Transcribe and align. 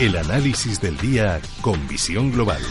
El 0.00 0.16
análisis 0.16 0.80
del 0.80 0.96
día 0.96 1.42
con 1.60 1.86
visión 1.86 2.32
global. 2.32 2.62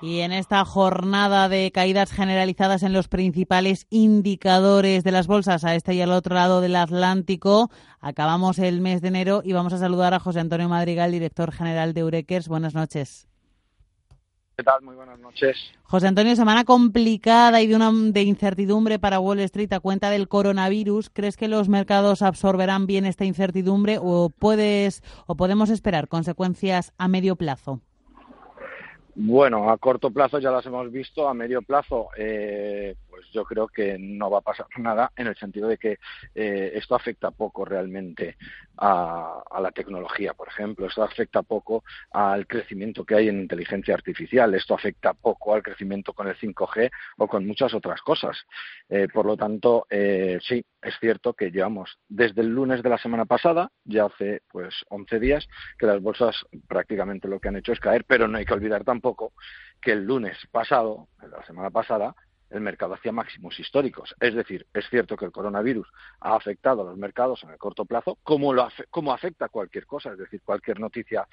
Y 0.00 0.20
en 0.20 0.32
esta 0.32 0.64
jornada 0.64 1.50
de 1.50 1.70
caídas 1.72 2.10
generalizadas 2.10 2.82
en 2.84 2.94
los 2.94 3.08
principales 3.08 3.86
indicadores 3.90 5.04
de 5.04 5.12
las 5.12 5.26
bolsas 5.26 5.62
a 5.62 5.74
este 5.74 5.92
y 5.92 6.00
al 6.00 6.12
otro 6.12 6.36
lado 6.36 6.62
del 6.62 6.76
Atlántico, 6.76 7.70
acabamos 8.00 8.58
el 8.60 8.80
mes 8.80 9.02
de 9.02 9.08
enero 9.08 9.42
y 9.44 9.52
vamos 9.52 9.74
a 9.74 9.78
saludar 9.78 10.14
a 10.14 10.20
José 10.20 10.40
Antonio 10.40 10.70
Madrigal, 10.70 11.12
director 11.12 11.52
general 11.52 11.92
de 11.92 12.00
Eurekers. 12.00 12.48
Buenas 12.48 12.72
noches. 12.72 13.28
¿Qué 14.62 14.66
tal? 14.66 14.82
Muy 14.82 14.94
buenas 14.94 15.18
noches. 15.18 15.56
José 15.82 16.06
Antonio, 16.06 16.36
semana 16.36 16.62
complicada 16.62 17.60
y 17.62 17.66
de 17.66 17.74
una 17.74 17.90
de 17.90 18.22
incertidumbre 18.22 19.00
para 19.00 19.18
Wall 19.18 19.40
Street 19.40 19.72
a 19.72 19.80
cuenta 19.80 20.08
del 20.08 20.28
coronavirus. 20.28 21.10
¿Crees 21.10 21.36
que 21.36 21.48
los 21.48 21.68
mercados 21.68 22.22
absorberán 22.22 22.86
bien 22.86 23.04
esta 23.04 23.24
incertidumbre 23.24 23.98
o 24.00 24.30
puedes 24.30 25.02
o 25.26 25.34
podemos 25.34 25.68
esperar 25.68 26.06
consecuencias 26.06 26.92
a 26.96 27.08
medio 27.08 27.34
plazo? 27.34 27.80
Bueno, 29.16 29.68
a 29.68 29.78
corto 29.78 30.12
plazo 30.12 30.38
ya 30.38 30.52
las 30.52 30.64
hemos 30.64 30.92
visto, 30.92 31.28
a 31.28 31.34
medio 31.34 31.62
plazo 31.62 32.10
eh, 32.16 32.94
pues 33.22 33.32
yo 33.32 33.44
creo 33.44 33.68
que 33.68 33.96
no 33.98 34.30
va 34.30 34.38
a 34.38 34.42
pasar 34.42 34.66
nada 34.78 35.12
en 35.16 35.26
el 35.26 35.36
sentido 35.36 35.68
de 35.68 35.78
que 35.78 35.98
eh, 36.34 36.72
esto 36.74 36.94
afecta 36.94 37.30
poco 37.30 37.64
realmente 37.64 38.36
a, 38.78 39.42
la 39.60 39.70
tecnología, 39.70 40.34
por 40.34 40.48
ejemplo, 40.48 40.86
esto 40.86 41.04
afecta 41.04 41.42
poco 41.42 41.84
al 42.10 42.46
crecimiento 42.48 43.04
que 43.04 43.14
hay 43.14 43.28
en 43.28 43.40
inteligencia 43.40 43.94
artificial, 43.94 44.52
esto 44.54 44.74
afecta 44.74 45.14
poco 45.14 45.54
al 45.54 45.62
crecimiento 45.62 46.12
con 46.12 46.26
el 46.26 46.36
5G 46.36 46.90
o 47.18 47.28
con 47.28 47.46
muchas 47.46 47.74
otras 47.74 48.00
cosas. 48.00 48.36
Eh, 48.88 49.06
por 49.12 49.24
lo 49.26 49.36
tanto, 49.36 49.86
sí, 49.90 50.64
es 50.82 50.94
cierto 50.98 51.34
que 51.34 51.52
llevamos 51.52 51.98
desde 52.08 52.40
el 52.40 52.48
lunes 52.48 52.82
de 52.82 52.88
la 52.88 52.98
semana 52.98 53.24
pasada, 53.24 53.70
ya 53.84 54.06
hace 54.06 54.40
pues 54.50 54.74
11 54.88 55.20
días, 55.20 55.48
que 55.78 55.86
las 55.86 56.02
bolsas 56.02 56.34
prácticamente 56.66 57.28
lo 57.28 57.38
que 57.38 57.48
han 57.48 57.56
hecho 57.56 57.72
es 57.72 57.78
caer, 57.78 58.04
pero 58.04 58.26
no 58.26 58.38
hay 58.38 58.44
que 58.44 58.54
olvidar 58.54 58.82
tampoco 58.82 59.02
poco 59.02 59.34
que 59.82 59.92
el 59.92 60.06
lunes 60.06 60.38
pasado, 60.50 61.08
la 61.20 61.44
semana 61.44 61.68
pasada, 61.68 62.14
el 62.52 62.60
mercado 62.60 62.94
hacía 62.94 63.12
máximos 63.12 63.58
históricos. 63.58 64.14
Es 64.20 64.34
decir, 64.34 64.66
es 64.72 64.88
cierto 64.88 65.16
que 65.16 65.24
el 65.24 65.32
coronavirus 65.32 65.88
ha 66.20 66.36
afectado 66.36 66.82
a 66.82 66.84
los 66.84 66.96
mercados 66.96 67.42
en 67.44 67.50
el 67.50 67.58
corto 67.58 67.84
plazo, 67.84 68.18
como, 68.22 68.52
lo 68.52 68.68
como 68.90 69.12
afecta 69.12 69.48
cualquier 69.48 69.86
cosa, 69.86 70.12
es 70.12 70.18
decir, 70.18 70.40
cualquier 70.44 70.78
noticia 70.80 71.26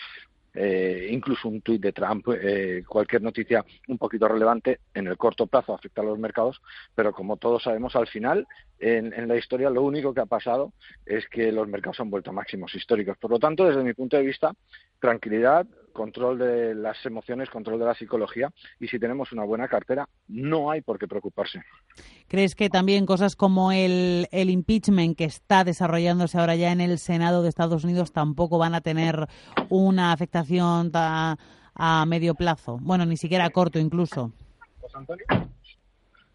eh, 0.54 1.10
incluso 1.12 1.48
un 1.48 1.62
tuit 1.62 1.82
de 1.82 1.92
Trump, 1.92 2.28
eh, 2.30 2.84
cualquier 2.88 3.22
noticia 3.22 3.64
un 3.88 3.98
poquito 3.98 4.28
relevante 4.28 4.80
en 4.94 5.08
el 5.08 5.16
corto 5.16 5.46
plazo 5.46 5.76
afecta 5.76 6.02
a 6.02 6.06
los 6.06 6.18
mercados, 6.18 6.60
pero 6.96 7.14
como 7.14 7.38
todos 7.38 7.64
sabemos, 7.64 7.96
al 7.96 8.08
final 8.08 8.48
en, 8.80 9.14
en, 9.14 9.28
la 9.28 9.38
historia 9.38 9.70
lo 9.70 9.84
único 9.84 10.14
que 10.14 10.22
ha 10.22 10.26
pasado 10.26 10.74
es 11.06 11.28
que 11.28 11.52
los 11.52 11.68
mercados 11.68 12.00
han 12.00 12.10
vuelto 12.10 12.32
a 12.32 12.34
máximos 12.34 12.74
históricos. 12.74 13.18
Por 13.18 13.30
lo 13.30 13.40
tanto, 13.40 13.66
desde 13.66 13.84
mi 13.84 13.94
punto 13.94 14.18
de 14.18 14.24
vista, 14.24 14.54
tranquilidad, 15.00 15.68
control 16.00 16.40
de 16.40 16.74
las 16.76 17.06
emociones, 17.06 17.50
control 17.50 17.78
de 17.78 17.86
la 17.86 17.94
psicología 17.94 18.54
y 18.80 18.88
si 18.88 19.00
tenemos 19.00 19.34
una 19.34 19.44
buena 19.44 19.68
cartera 19.68 20.08
no 20.30 20.72
hay 20.72 20.80
por 20.80 20.98
qué 20.98 21.10
preocuparse. 21.10 21.62
¿Crees 22.30 22.56
que 22.56 22.70
también 22.70 23.06
cosas 23.06 23.36
como 23.36 23.74
el, 23.74 24.30
el 24.32 24.50
impeachment 24.50 25.18
que 25.18 25.26
está 25.26 25.66
desarrollándose 25.66 26.38
ahora 26.38 26.56
ya 26.56 26.72
en 26.72 26.80
el 26.80 27.00
Senado 27.00 27.44
de 27.44 27.50
Estados 27.50 27.84
Unidos 27.84 28.14
tampoco 28.14 28.58
van 28.58 28.76
a 28.76 28.80
tener 28.80 29.28
una 29.68 30.14
afectación 30.14 30.90
a, 30.94 31.36
a 31.76 32.06
medio 32.06 32.34
plazo? 32.34 32.78
Bueno, 32.82 33.06
ni 33.06 33.18
siquiera 33.18 33.44
a 33.44 33.50
corto 33.50 33.78
incluso. 33.78 34.32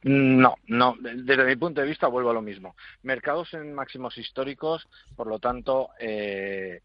No, 0.03 0.57
no. 0.67 0.95
Desde 1.01 1.47
mi 1.47 1.57
punto 1.57 1.81
de 1.81 1.87
vista 1.87 2.09
vuelvo 2.09 2.29
a 2.29 2.35
lo 2.35 2.43
mismo. 2.43 2.77
Mercados 3.03 3.55
en 3.55 3.73
máximos 3.73 4.19
históricos, 4.19 4.87
por 5.17 5.27
lo 5.27 5.39
tanto, 5.39 5.89
eh, 5.99 6.83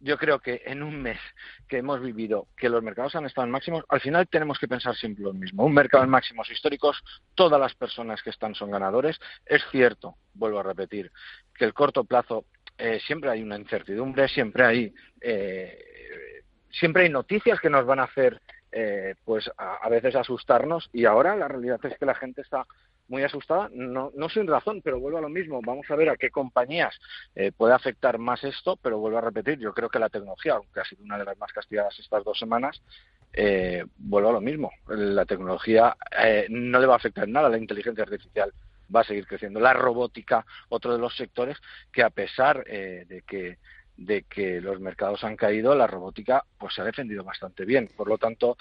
yo 0.00 0.16
creo 0.16 0.38
que 0.38 0.62
en 0.64 0.82
un 0.82 1.00
mes 1.00 1.18
que 1.68 1.78
hemos 1.78 2.00
vivido, 2.00 2.46
que 2.56 2.68
los 2.68 2.82
mercados 2.82 3.16
han 3.16 3.26
estado 3.26 3.46
en 3.46 3.52
máximos, 3.52 3.84
al 3.88 4.00
final 4.00 4.28
tenemos 4.28 4.58
que 4.58 4.68
pensar 4.68 4.94
siempre 4.94 5.24
lo 5.24 5.32
mismo. 5.32 5.64
Un 5.64 5.74
mercado 5.74 6.04
en 6.04 6.10
máximos 6.10 6.50
históricos, 6.50 7.02
todas 7.34 7.60
las 7.60 7.74
personas 7.74 8.22
que 8.22 8.30
están 8.30 8.54
son 8.54 8.70
ganadores. 8.70 9.18
Es 9.44 9.62
cierto, 9.70 10.16
vuelvo 10.34 10.60
a 10.60 10.62
repetir, 10.62 11.10
que 11.54 11.64
el 11.64 11.74
corto 11.74 12.04
plazo 12.04 12.44
eh, 12.76 13.00
siempre 13.06 13.30
hay 13.30 13.42
una 13.42 13.56
incertidumbre, 13.56 14.28
siempre 14.28 14.64
hay, 14.64 14.94
eh, 15.20 16.42
siempre 16.70 17.04
hay 17.04 17.08
noticias 17.08 17.60
que 17.60 17.70
nos 17.70 17.84
van 17.84 17.98
a 17.98 18.04
hacer 18.04 18.40
eh, 18.70 19.14
pues 19.24 19.50
a, 19.56 19.88
veces 19.88 20.14
asustarnos 20.14 20.90
y 20.92 21.06
ahora 21.06 21.34
la 21.34 21.48
realidad 21.48 21.80
es 21.84 21.96
que 21.96 22.04
la 22.04 22.14
gente 22.14 22.42
está 22.42 22.66
muy 23.08 23.22
asustada, 23.22 23.68
no, 23.72 24.12
no 24.14 24.28
sin 24.28 24.46
razón, 24.46 24.80
pero 24.82 25.00
vuelvo 25.00 25.18
a 25.18 25.22
lo 25.22 25.28
mismo. 25.28 25.60
Vamos 25.64 25.90
a 25.90 25.96
ver 25.96 26.10
a 26.10 26.16
qué 26.16 26.30
compañías 26.30 26.94
eh, 27.34 27.52
puede 27.56 27.74
afectar 27.74 28.18
más 28.18 28.44
esto, 28.44 28.76
pero 28.76 28.98
vuelvo 28.98 29.18
a 29.18 29.22
repetir, 29.22 29.58
yo 29.58 29.72
creo 29.72 29.88
que 29.88 29.98
la 29.98 30.08
tecnología, 30.08 30.54
aunque 30.54 30.80
ha 30.80 30.84
sido 30.84 31.02
una 31.02 31.18
de 31.18 31.24
las 31.24 31.38
más 31.38 31.52
castigadas 31.52 31.98
estas 31.98 32.24
dos 32.24 32.38
semanas, 32.38 32.80
eh, 33.32 33.84
vuelvo 33.96 34.30
a 34.30 34.32
lo 34.32 34.40
mismo. 34.40 34.70
La 34.88 35.24
tecnología 35.24 35.96
eh, 36.22 36.46
no 36.50 36.78
le 36.78 36.86
va 36.86 36.94
a 36.94 36.98
afectar 36.98 37.24
en 37.24 37.32
nada, 37.32 37.48
la 37.48 37.58
inteligencia 37.58 38.04
artificial 38.04 38.52
va 38.94 39.00
a 39.00 39.04
seguir 39.04 39.26
creciendo. 39.26 39.60
La 39.60 39.72
robótica, 39.72 40.46
otro 40.68 40.92
de 40.92 40.98
los 40.98 41.16
sectores 41.16 41.58
que 41.92 42.02
a 42.02 42.10
pesar 42.10 42.64
de 42.64 43.22
que 43.26 43.58
de 43.98 44.22
que 44.22 44.60
los 44.60 44.80
mercados 44.80 45.24
han 45.24 45.36
caído, 45.36 45.74
la 45.74 45.88
robótica 45.88 46.44
pues 46.56 46.72
se 46.72 46.80
ha 46.80 46.84
defendido 46.84 47.24
bastante 47.24 47.64
bien. 47.64 47.90
Por 47.96 48.08
lo 48.08 48.16
tanto, 48.16 48.56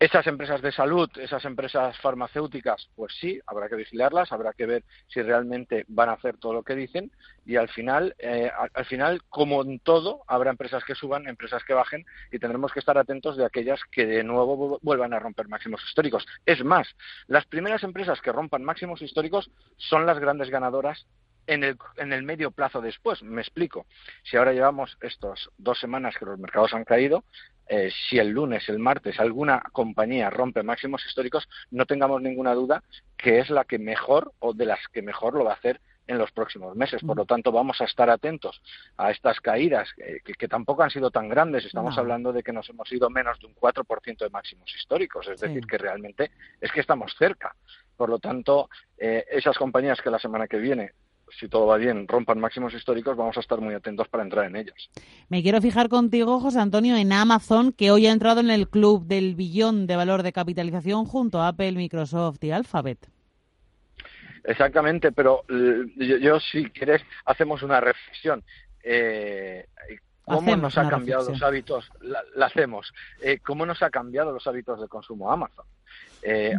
esas 0.00 0.26
empresas 0.26 0.62
de 0.62 0.72
salud, 0.72 1.10
esas 1.18 1.44
empresas 1.44 1.94
farmacéuticas, 1.98 2.88
pues 2.96 3.14
sí, 3.20 3.38
habrá 3.46 3.68
que 3.68 3.76
vigilarlas, 3.76 4.32
habrá 4.32 4.54
que 4.54 4.64
ver 4.64 4.82
si 5.08 5.20
realmente 5.20 5.84
van 5.88 6.08
a 6.08 6.14
hacer 6.14 6.38
todo 6.38 6.54
lo 6.54 6.62
que 6.62 6.74
dicen 6.74 7.12
y 7.44 7.56
al 7.56 7.68
final, 7.68 8.14
eh, 8.18 8.50
al, 8.72 8.86
final, 8.86 9.22
como 9.28 9.60
en 9.60 9.78
todo, 9.78 10.22
habrá 10.26 10.50
empresas 10.50 10.84
que 10.84 10.94
suban, 10.94 11.28
empresas 11.28 11.62
que 11.64 11.74
bajen 11.74 12.06
y 12.32 12.38
tendremos 12.38 12.72
que 12.72 12.78
estar 12.80 12.96
atentos 12.96 13.36
de 13.36 13.44
aquellas 13.44 13.78
que 13.92 14.06
de 14.06 14.24
nuevo 14.24 14.78
vuelvan 14.80 15.12
a 15.12 15.18
romper 15.18 15.48
máximos 15.48 15.84
históricos. 15.86 16.26
Es 16.46 16.64
más, 16.64 16.88
las 17.26 17.44
primeras 17.44 17.82
empresas 17.82 18.22
que 18.22 18.32
rompan 18.32 18.64
máximos 18.64 19.02
históricos 19.02 19.50
son 19.76 20.06
las 20.06 20.18
grandes 20.18 20.48
ganadoras 20.48 21.06
en 21.46 21.64
el, 21.64 21.76
en 21.96 22.12
el 22.12 22.22
medio 22.22 22.50
plazo 22.50 22.80
después. 22.80 23.22
Me 23.22 23.40
explico. 23.40 23.86
Si 24.22 24.36
ahora 24.36 24.52
llevamos 24.52 24.96
estas 25.00 25.50
dos 25.58 25.78
semanas 25.78 26.16
que 26.18 26.26
los 26.26 26.38
mercados 26.38 26.74
han 26.74 26.84
caído, 26.84 27.24
eh, 27.66 27.90
si 28.08 28.18
el 28.18 28.30
lunes, 28.30 28.68
el 28.68 28.80
martes, 28.80 29.20
alguna 29.20 29.62
compañía 29.72 30.28
rompe 30.28 30.64
máximos 30.64 31.06
históricos, 31.06 31.48
no 31.70 31.86
tengamos 31.86 32.20
ninguna 32.20 32.52
duda 32.52 32.82
que 33.16 33.38
es 33.38 33.48
la 33.48 33.64
que 33.64 33.78
mejor 33.78 34.32
o 34.40 34.52
de 34.52 34.66
las 34.66 34.80
que 34.92 35.02
mejor 35.02 35.34
lo 35.34 35.44
va 35.44 35.52
a 35.52 35.54
hacer 35.54 35.80
en 36.08 36.18
los 36.18 36.32
próximos 36.32 36.74
meses. 36.74 37.02
Por 37.02 37.16
lo 37.16 37.24
tanto, 37.24 37.52
vamos 37.52 37.80
a 37.80 37.84
estar 37.84 38.10
atentos 38.10 38.60
a 38.96 39.12
estas 39.12 39.40
caídas, 39.40 39.88
que, 39.94 40.48
tampoco 40.48 40.82
han 40.82 40.90
sido 40.90 41.12
tan 41.12 41.28
grandes. 41.28 41.64
Estamos 41.64 41.96
hablando 41.96 42.32
de 42.32 42.42
que 42.42 42.52
nos 42.52 42.68
hemos 42.68 42.90
ido 42.90 43.08
menos 43.08 43.38
de 43.38 43.46
un 43.46 43.54
4% 43.54 44.18
de 44.18 44.30
máximos 44.30 44.74
históricos. 44.74 45.28
Es 45.28 45.40
decir, 45.40 45.64
que 45.64 45.78
realmente 45.78 46.32
es 46.60 46.72
que 46.72 46.80
estamos 46.80 47.14
cerca. 47.16 47.54
Por 47.96 48.08
lo 48.08 48.18
tanto, 48.18 48.68
eh, 48.98 49.24
esas 49.30 49.56
compañías 49.56 50.00
que 50.02 50.10
la 50.10 50.18
semana 50.18 50.48
que 50.48 50.58
viene 50.58 50.94
si 51.38 51.48
todo 51.48 51.66
va 51.66 51.76
bien, 51.76 52.06
rompan 52.08 52.40
máximos 52.40 52.74
históricos, 52.74 53.16
vamos 53.16 53.36
a 53.36 53.40
estar 53.40 53.60
muy 53.60 53.74
atentos 53.74 54.08
para 54.08 54.22
entrar 54.22 54.46
en 54.46 54.56
ellas. 54.56 54.90
Me 55.28 55.42
quiero 55.42 55.60
fijar 55.60 55.88
contigo, 55.88 56.40
José 56.40 56.60
Antonio, 56.60 56.96
en 56.96 57.12
Amazon, 57.12 57.72
que 57.72 57.90
hoy 57.90 58.06
ha 58.06 58.12
entrado 58.12 58.40
en 58.40 58.50
el 58.50 58.68
club 58.68 59.06
del 59.06 59.34
billón 59.34 59.86
de 59.86 59.96
valor 59.96 60.22
de 60.22 60.32
capitalización 60.32 61.04
junto 61.04 61.40
a 61.40 61.48
Apple, 61.48 61.72
Microsoft 61.72 62.42
y 62.42 62.50
Alphabet. 62.50 63.08
Exactamente, 64.44 65.12
pero 65.12 65.44
eh, 65.48 66.18
yo, 66.20 66.40
si 66.40 66.64
quieres, 66.70 67.02
hacemos 67.24 67.62
una 67.62 67.80
reflexión. 67.80 68.42
Eh, 68.82 69.66
¿Cómo 70.24 70.56
nos 70.56 70.78
ha 70.78 70.88
cambiado 70.88 71.28
los 71.28 71.42
hábitos? 71.42 71.90
La, 72.00 72.46
hacemos. 72.46 72.92
Eh, 73.20 73.38
¿Cómo 73.38 73.66
nos 73.66 73.82
ha 73.82 73.90
cambiado 73.90 74.32
los 74.32 74.46
hábitos 74.46 74.80
de 74.80 74.88
consumo 74.88 75.30
Amazon? 75.30 75.66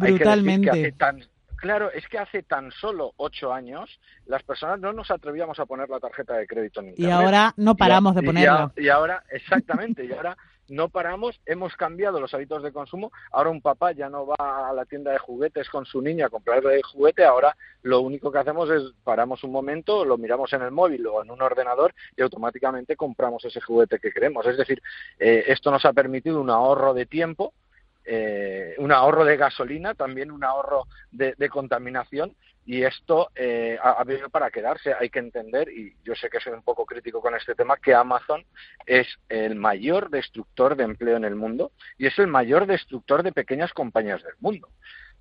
Hay 0.00 0.18
que 0.18 0.18
decir 0.18 0.60
que 0.62 0.70
hace 0.70 0.92
tan, 0.92 1.24
Claro, 1.62 1.92
es 1.92 2.08
que 2.08 2.18
hace 2.18 2.42
tan 2.42 2.72
solo 2.72 3.12
ocho 3.18 3.52
años 3.52 4.00
las 4.26 4.42
personas 4.42 4.80
no 4.80 4.92
nos 4.92 5.12
atrevíamos 5.12 5.60
a 5.60 5.64
poner 5.64 5.88
la 5.88 6.00
tarjeta 6.00 6.34
de 6.34 6.44
crédito 6.44 6.80
en 6.80 6.88
Internet. 6.88 7.08
Y 7.08 7.12
ahora 7.12 7.54
no 7.56 7.76
paramos 7.76 8.16
de 8.16 8.22
ponerla. 8.24 8.72
Y, 8.76 8.88
ahora, 8.88 9.22
exactamente, 9.30 10.04
y 10.04 10.12
ahora 10.12 10.36
no 10.68 10.88
paramos, 10.88 11.40
hemos 11.46 11.76
cambiado 11.76 12.18
los 12.18 12.34
hábitos 12.34 12.64
de 12.64 12.72
consumo. 12.72 13.12
Ahora 13.30 13.50
un 13.50 13.62
papá 13.62 13.92
ya 13.92 14.08
no 14.08 14.26
va 14.26 14.70
a 14.70 14.72
la 14.72 14.86
tienda 14.86 15.12
de 15.12 15.18
juguetes 15.18 15.70
con 15.70 15.84
su 15.84 16.02
niña 16.02 16.26
a 16.26 16.30
comprarle 16.30 16.74
el 16.74 16.82
juguete, 16.82 17.24
ahora 17.24 17.56
lo 17.82 18.00
único 18.00 18.32
que 18.32 18.38
hacemos 18.38 18.68
es 18.68 18.82
paramos 19.04 19.44
un 19.44 19.52
momento, 19.52 20.04
lo 20.04 20.18
miramos 20.18 20.52
en 20.54 20.62
el 20.62 20.72
móvil 20.72 21.06
o 21.06 21.22
en 21.22 21.30
un 21.30 21.42
ordenador 21.42 21.94
y 22.16 22.22
automáticamente 22.22 22.96
compramos 22.96 23.44
ese 23.44 23.60
juguete 23.60 24.00
que 24.00 24.10
queremos. 24.10 24.44
Es 24.46 24.56
decir, 24.56 24.82
eh, 25.20 25.44
esto 25.46 25.70
nos 25.70 25.84
ha 25.84 25.92
permitido 25.92 26.40
un 26.40 26.50
ahorro 26.50 26.92
de 26.92 27.06
tiempo 27.06 27.54
eh, 28.04 28.74
un 28.78 28.90
ahorro 28.90 29.24
de 29.24 29.36
gasolina, 29.36 29.94
también 29.94 30.30
un 30.30 30.44
ahorro 30.44 30.86
de, 31.10 31.34
contaminación 31.48 32.34
y 32.64 32.82
esto 32.82 33.30
eh, 33.34 33.78
ha, 33.82 34.02
venido 34.04 34.28
para 34.30 34.50
quedarse. 34.50 34.94
Hay 34.98 35.10
que 35.10 35.18
entender, 35.18 35.68
y 35.68 35.94
yo 36.04 36.14
sé 36.14 36.28
que 36.28 36.40
soy 36.40 36.52
un 36.52 36.62
poco 36.62 36.84
crítico 36.84 37.20
con 37.20 37.34
este 37.34 37.54
tema, 37.54 37.76
que 37.76 37.94
Amazon 37.94 38.44
es 38.86 39.06
el 39.28 39.54
mayor 39.54 40.10
destructor 40.10 40.76
de 40.76 40.84
empleo 40.84 41.16
en 41.16 41.24
el 41.24 41.36
mundo 41.36 41.72
y 41.98 42.06
es 42.06 42.18
el 42.18 42.26
mayor 42.26 42.66
destructor 42.66 43.22
de 43.22 43.32
pequeñas 43.32 43.72
compañías 43.72 44.22
del 44.22 44.34
mundo. 44.40 44.68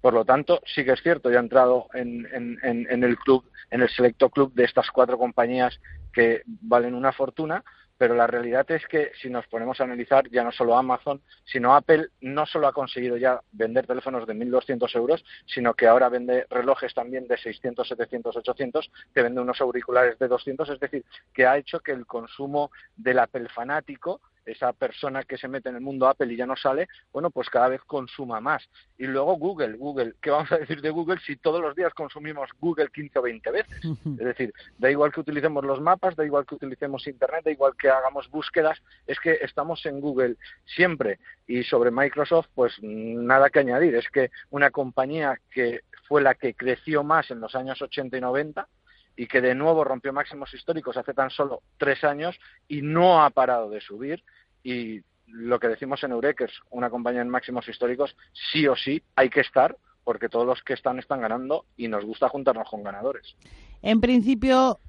Por 0.02 0.14
lo 0.14 0.26
tanto, 0.26 0.62
sí 0.66 0.84
que 0.84 0.94
es 0.94 1.02
cierto, 1.02 1.30
ya 1.30 1.38
he 1.38 1.42
entrado 1.42 1.88
en, 1.94 2.28
en 2.34 3.04
el 3.04 3.18
club, 3.20 3.46
en 3.70 3.82
el 3.84 3.90
selecto 3.90 4.32
club 4.32 4.52
de 4.56 4.64
estas 4.64 4.90
cuatro 4.90 5.20
compañías 5.20 5.80
que 6.12 6.42
valen 6.46 6.96
una 6.96 7.12
fortuna, 7.12 7.64
pero 8.02 8.16
la 8.16 8.26
realidad 8.26 8.66
es 8.72 8.88
que 8.88 9.12
si 9.22 9.30
nos 9.30 9.46
ponemos 9.46 9.80
a 9.80 9.84
analizar, 9.84 10.28
ya 10.32 10.44
no 10.44 10.52
solo 10.52 10.76
Amazon, 10.76 11.22
sino 11.44 11.76
Apple 11.76 12.10
no 12.22 12.48
solo 12.48 12.68
ha 12.68 12.74
conseguido 12.74 13.16
ya 13.16 13.40
vender 13.52 13.86
teléfonos 13.86 14.26
de 14.26 14.34
1.200 14.34 14.96
euros, 14.96 15.24
sino 15.46 15.76
que 15.76 15.86
ahora 15.86 16.10
vende 16.10 16.48
relojes 16.50 16.96
también 16.96 17.28
de 17.28 17.38
600, 17.38 17.88
700, 17.88 18.38
800, 18.38 18.92
que 19.14 19.22
vende 19.22 19.40
unos 19.40 19.62
auriculares 19.62 20.18
de 20.18 20.28
200, 20.28 20.70
es 20.70 20.80
decir, 20.80 21.06
que 21.32 21.46
ha 21.46 21.58
hecho 21.58 21.82
que 21.82 21.92
el 21.92 22.08
consumo 22.08 22.72
del 22.96 23.20
Apple 23.20 23.48
fanático 23.50 24.20
esa 24.46 24.74
persona 24.74 25.24
que 25.24 25.38
se 25.38 25.48
mete 25.48 25.70
en 25.70 25.76
el 25.76 25.82
mundo 25.82 26.08
Apple 26.08 26.32
y 26.32 26.36
ya 26.36 26.46
no 26.46 26.56
sale, 26.56 26.88
bueno, 27.12 27.30
pues 27.30 27.50
cada 27.50 27.70
vez 27.70 27.82
consuma 27.86 28.40
más. 28.40 28.68
Y 28.98 29.08
luego 29.08 29.36
Google, 29.36 29.78
Google, 29.78 30.16
¿qué 30.22 30.30
vamos 30.30 30.52
a 30.52 30.58
decir 30.58 30.82
de 30.82 30.90
Google 30.90 31.20
si 31.26 31.36
todos 31.36 31.62
los 31.62 31.76
días 31.76 31.94
consumimos 31.94 32.50
Google 32.60 32.90
15 32.94 33.20
o 33.20 33.22
20 33.22 33.52
veces? 33.52 33.82
Es 34.22 34.26
decir, 34.26 34.54
da 34.78 34.92
igual 34.92 35.12
que 35.12 35.22
utilicemos 35.22 35.64
los 35.64 35.82
mapas, 35.82 36.16
da 36.16 36.26
igual 36.26 36.46
que 36.46 36.56
utilicemos 36.56 37.08
Internet, 37.08 37.46
da 37.46 37.52
igual 37.52 37.74
que 37.76 37.90
hagamos 37.90 38.30
búsquedas, 38.30 38.82
es 39.08 39.20
que 39.20 39.40
estamos 39.42 39.86
en 39.86 40.00
Google 40.00 40.36
siempre. 40.66 41.20
Y 41.48 41.64
sobre 41.64 41.92
Microsoft, 41.92 42.48
pues 42.54 42.74
nada 42.82 43.50
que 43.50 43.60
añadir, 43.60 43.96
es 43.96 44.08
que 44.10 44.32
una 44.50 44.72
compañía 44.72 45.40
que 45.52 45.82
fue 46.08 46.22
la 46.22 46.36
que 46.36 46.54
creció 46.54 47.04
más 47.04 47.32
en 47.32 47.40
los 47.40 47.56
años 47.56 47.82
80 47.82 48.18
y 48.18 48.22
90, 48.22 48.68
y 49.16 49.28
que 49.28 49.42
de 49.42 49.56
nuevo 49.56 49.84
rompió 49.84 50.14
máximos 50.14 50.54
históricos 50.54 50.98
hace 50.98 51.14
tan 51.14 51.30
solo 51.30 51.62
tres 51.78 52.04
años 52.04 52.40
y 52.68 52.82
no 52.82 53.24
ha 53.24 53.30
parado 53.30 53.70
de 53.70 53.82
subir. 53.82 54.24
Y 54.64 55.02
lo 55.28 55.60
que 55.60 55.68
decimos 55.68 56.04
en 56.04 56.12
Eurekers, 56.12 56.54
una 56.70 56.90
compañía 56.90 57.22
en 57.22 57.30
máximos 57.30 57.68
históricos, 57.68 58.16
sí 58.52 58.68
o 58.68 58.76
sí 58.76 59.02
hay 59.16 59.30
que 59.30 59.42
estar 59.42 59.78
porque 60.04 60.30
todos 60.30 60.46
los 60.46 60.62
que 60.64 60.74
están 60.74 61.00
están 61.00 61.22
ganando 61.22 61.66
y 61.78 61.88
nos 61.88 62.04
gusta 62.04 62.30
juntarnos 62.30 62.70
con 62.70 62.84
ganadores. 62.84 63.36
En 63.82 64.02
principio, 64.02 64.80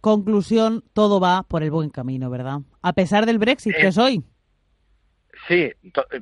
conclusión, 0.00 0.84
todo 0.92 1.20
va 1.20 1.42
por 1.42 1.62
el 1.62 1.70
buen 1.70 1.90
camino, 1.90 2.30
¿verdad? 2.30 2.60
A 2.82 2.92
pesar 2.92 3.26
del 3.26 3.38
Brexit, 3.38 3.74
que 3.76 3.88
es 3.88 3.98
hoy. 3.98 4.24
Sí, 5.48 5.72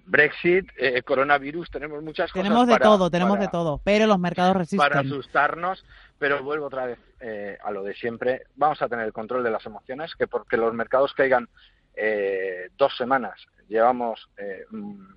Brexit, 0.07 0.69
eh, 0.77 1.03
coronavirus, 1.03 1.71
tenemos 1.71 2.03
muchas 2.03 2.33
cosas. 2.33 2.45
Tenemos 2.45 2.67
de 2.67 2.79
todo, 2.79 3.11
tenemos 3.11 3.39
de 3.39 3.49
todo, 3.49 3.81
pero 3.85 4.07
los 4.07 4.19
mercados 4.19 4.57
resisten. 4.57 4.89
Para 4.89 5.01
asustarnos, 5.01 5.85
pero 6.19 6.43
vuelvo 6.43 6.67
otra 6.67 6.87
vez 6.87 6.99
eh, 7.21 7.59
a 7.63 7.71
lo 7.71 7.83
de 7.83 7.95
siempre. 7.95 8.45
Vamos 8.57 8.81
a 8.83 8.89
tener 8.89 9.07
el 9.07 9.13
control 9.13 9.45
de 9.45 9.51
las 9.51 9.65
emociones, 9.67 10.15
que 10.15 10.27
porque 10.27 10.57
los 10.57 10.73
mercados 10.75 11.13
caigan 11.15 11.49
eh, 11.95 12.71
dos 12.77 12.97
semanas, 12.97 13.47
llevamos 13.69 14.29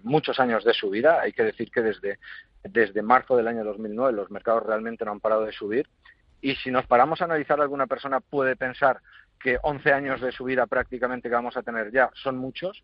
muchos 0.03 0.39
años 0.39 0.63
de 0.63 0.73
subida. 0.73 1.21
Hay 1.21 1.31
que 1.31 1.43
decir 1.43 1.71
que 1.71 1.81
desde, 1.81 2.19
desde 2.63 3.01
marzo 3.01 3.35
del 3.35 3.47
año 3.47 3.63
2009 3.63 4.13
los 4.13 4.31
mercados 4.31 4.63
realmente 4.63 5.05
no 5.05 5.11
han 5.11 5.19
parado 5.19 5.43
de 5.43 5.51
subir. 5.51 5.87
Y 6.41 6.55
si 6.55 6.69
nos 6.69 6.85
paramos 6.85 7.21
a 7.21 7.25
analizar, 7.25 7.59
alguna 7.59 7.87
persona 7.87 8.19
puede 8.19 8.55
pensar 8.55 8.99
que 9.39 9.57
11 9.61 9.93
años 9.93 10.21
de 10.21 10.31
subida 10.31 10.67
prácticamente 10.67 11.29
que 11.29 11.35
vamos 11.35 11.57
a 11.57 11.63
tener 11.63 11.91
ya 11.91 12.09
son 12.13 12.37
muchos 12.37 12.83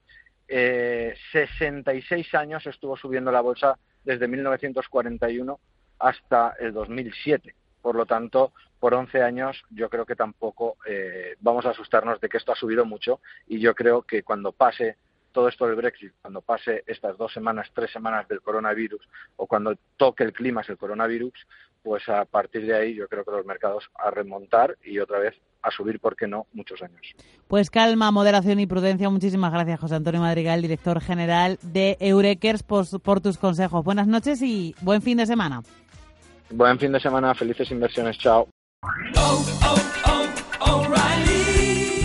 eh, 0.53 1.15
66 1.31 2.35
años 2.35 2.67
estuvo 2.67 2.97
subiendo 2.97 3.31
la 3.31 3.39
bolsa 3.39 3.79
desde 4.03 4.27
1941 4.27 5.59
hasta 5.99 6.55
el 6.59 6.73
2007. 6.73 7.55
Por 7.81 7.95
lo 7.95 8.05
tanto, 8.05 8.51
por 8.77 8.93
11 8.93 9.23
años 9.23 9.63
yo 9.69 9.89
creo 9.89 10.05
que 10.05 10.17
tampoco 10.17 10.75
eh, 10.85 11.35
vamos 11.39 11.65
a 11.65 11.69
asustarnos 11.69 12.19
de 12.19 12.27
que 12.27 12.35
esto 12.35 12.51
ha 12.51 12.55
subido 12.57 12.83
mucho 12.83 13.21
y 13.47 13.59
yo 13.59 13.73
creo 13.73 14.01
que 14.01 14.23
cuando 14.23 14.51
pase 14.51 14.97
todo 15.31 15.47
esto 15.47 15.67
del 15.67 15.77
Brexit, 15.77 16.11
cuando 16.21 16.41
pase 16.41 16.83
estas 16.85 17.17
dos 17.17 17.31
semanas, 17.31 17.71
tres 17.73 17.89
semanas 17.91 18.27
del 18.27 18.41
coronavirus 18.41 19.07
o 19.37 19.47
cuando 19.47 19.77
toque 19.95 20.25
el 20.25 20.33
clima 20.33 20.63
el 20.67 20.77
coronavirus, 20.77 21.47
pues 21.81 22.09
a 22.09 22.25
partir 22.25 22.65
de 22.65 22.75
ahí 22.75 22.93
yo 22.93 23.07
creo 23.07 23.23
que 23.23 23.31
los 23.31 23.45
mercados 23.45 23.89
a 23.95 24.11
remontar 24.11 24.77
y 24.83 24.99
otra 24.99 25.19
vez 25.19 25.39
a 25.63 25.71
subir, 25.71 25.99
¿por 25.99 26.15
qué 26.15 26.27
no?, 26.27 26.47
muchos 26.53 26.81
años. 26.81 27.01
Pues 27.47 27.69
calma, 27.69 28.11
moderación 28.11 28.59
y 28.59 28.65
prudencia. 28.65 29.09
Muchísimas 29.09 29.51
gracias, 29.51 29.79
José 29.79 29.95
Antonio 29.95 30.21
Madrigal, 30.21 30.61
director 30.61 31.01
general 31.01 31.59
de 31.61 31.97
Eurekers, 31.99 32.63
por, 32.63 32.85
por 33.01 33.21
tus 33.21 33.37
consejos. 33.37 33.83
Buenas 33.83 34.07
noches 34.07 34.41
y 34.41 34.75
buen 34.81 35.01
fin 35.01 35.17
de 35.17 35.25
semana. 35.25 35.61
Buen 36.49 36.77
fin 36.79 36.91
de 36.91 36.99
semana, 36.99 37.33
felices 37.33 37.69
inversiones, 37.71 38.17
chao. 38.17 38.47
Oh, 39.15 39.45
oh, 39.63 40.25
oh, 40.59 41.70